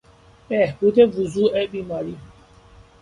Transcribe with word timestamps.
بهبود 0.49 0.99
وضوع 0.99 1.65
بیمار 1.67 2.05